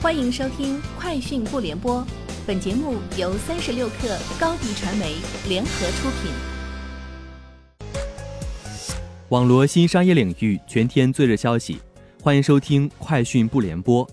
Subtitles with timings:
[0.00, 2.00] 欢迎收听《快讯不联播》，
[2.46, 5.16] 本节目由三十六克高低传媒
[5.48, 6.30] 联合出品。
[9.30, 11.80] 网罗新商业领域全天最热消息，
[12.22, 14.06] 欢迎收听《快讯不联播》。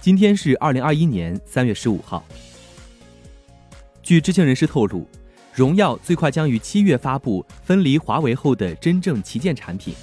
[0.00, 2.24] 今天是二零二一年三月十五号。
[4.02, 5.06] 据知情人士透露，
[5.52, 9.94] 荣耀最快将于七月发布分离华为后的真正旗舰产品。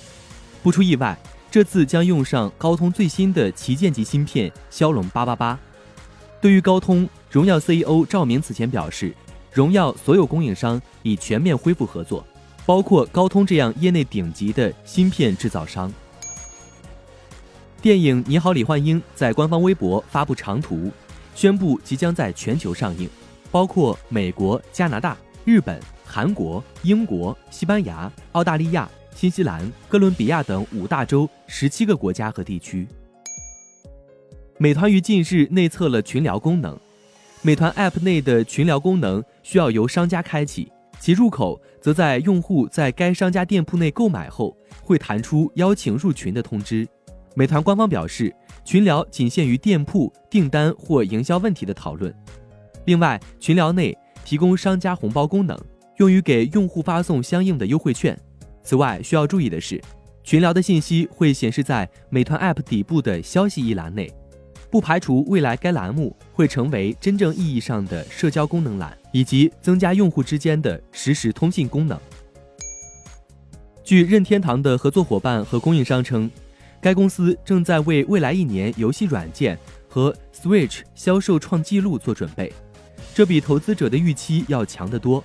[0.62, 1.18] 不出意外。
[1.54, 5.60] 这次将用上高通最新的旗舰级芯片骁龙八八八。
[6.42, 9.14] 对于高通，荣耀 CEO 赵明此前表示，
[9.52, 12.26] 荣耀所有供应商已全面恢复合作，
[12.66, 15.94] 包括高通这样业内顶级的芯片制造商。
[17.84, 20.90] 电影《你好，李焕英》在官方微博发布长图，
[21.36, 23.08] 宣布即将在全球上映，
[23.52, 25.16] 包括美国、加拿大、
[25.46, 28.90] 日本、韩国、英国、西班牙、澳大利亚。
[29.16, 32.88] 新西兰、哥伦比亚等五大洲十七个国家和地区。
[34.58, 36.78] 美团于近日内测了群聊功能，
[37.42, 46.88] 美团 App 内的群聊功能需要由商家开启，其入口则在用户在该商家店铺内购买后会弹出邀请入群的通知。
[47.36, 52.14] 美团官方表示，群聊仅限于店铺订单或营销问题的讨论。
[52.86, 55.58] 另外，群聊内提供商家红包功能，
[55.98, 58.18] 用于给用户发送相应的优惠券。
[58.64, 59.82] 此外，需要注意的是，
[60.24, 64.10] 群聊的信息会显示在美团 App 底部的消息一栏内，
[64.72, 72.00] 不排除未来该栏目会成为真正意义上的社交功能栏，以及增加用户之间的实时通信功能。
[73.84, 76.32] 据任天堂的合作伙伴和供应商称，
[76.80, 82.52] 该公司正在为未来一年游戏软件和 Switch 销售创纪录做准备，
[83.14, 85.22] 这比投资者的预期要强得多。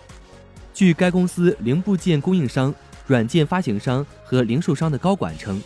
[0.75, 2.75] 据该公司零部件供应商。
[3.09, 5.61] 软件发行商和零售商的高管称，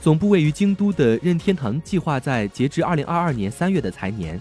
[0.00, 4.38] 总部位于京都的任天堂计划在截至二零二二年三月的财年，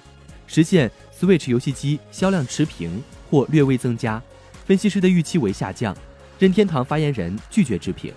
[0.47, 4.21] 实现 Switch 游戏机销量持平或略微增加。
[4.65, 5.95] 分析师的预期为下降。
[6.39, 8.11] 任天堂发言人拒绝置评。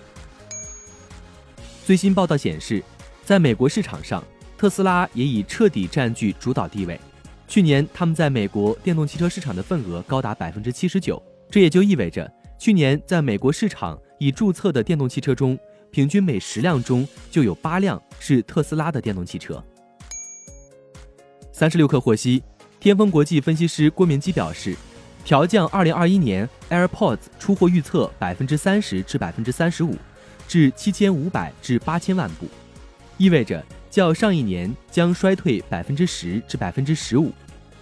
[1.85, 2.83] 最新报道显示，
[3.23, 4.23] 在美国市场上，
[4.57, 6.99] 特斯拉也已彻底占据主导地位。
[7.47, 11.21] 去年，他们在美国电动汽车市场的份额高达百分之七十九，
[11.51, 12.27] 这也就意味着
[12.65, 13.95] 去年在美国市场。
[14.17, 15.55] 已注册的电动汽车中，
[15.91, 19.63] 平均每十辆中就有八辆是特斯拉的电动汽车。
[21.51, 22.41] 三十六氪获悉，
[22.79, 24.75] 天风国际分析师郭明基表示，
[25.23, 29.95] 调降二零二一年 AirPods 出货预测百分之三十至百分之三十五，
[30.47, 32.47] 至七千五百至八千万部，
[33.17, 37.31] 意味着较上一年将衰退百分之十至百分之十五。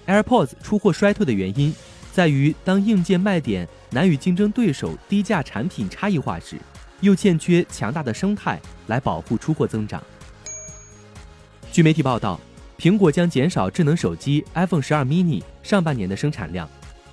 [0.07, 1.73] AirPods 出货衰退的原因。
[2.13, 6.57] 在于，当硬件卖点难与竞争对手低价产品差异化时，
[7.01, 10.01] 又欠缺强大的生态来保护出货增长。
[11.71, 12.39] 据媒体报道，
[12.77, 16.69] 苹果将减少智能手机 iPhone 十二 mini 上半年的生产量。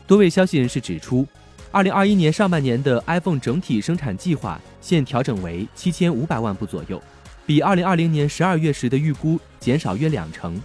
[0.06, 1.26] 多位消息人士指出，
[1.70, 7.02] 二零二一年上半年的 iPhone 整体生产计划现调整为七千五百万部左右，
[7.46, 10.60] 比二零二零年十二月时的预估减少约两成。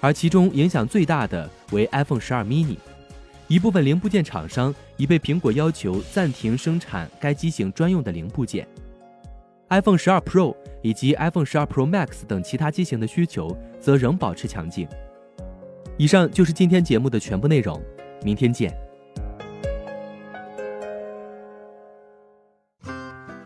[0.00, 2.78] 而其中影响最大的为 iPhone 十二 mini。
[3.48, 8.66] 一部分零部件厂商已被苹果要求暂停生产该机型专用的零部件
[9.68, 14.88] ，iPhone 12 Pro 以及 iPhone 12 Pro Max 等其他机型的需求则仍保持强劲。
[15.96, 17.80] 以上就是今天节目的全部内容，
[18.24, 18.76] 明天见。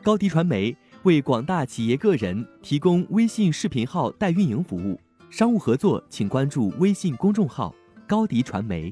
[0.03, 7.75] 高迪传媒为广大企业个人提供微信视频号代运营服务，商务合作请关注微信公众号
[8.09, 8.91] 高迪传媒。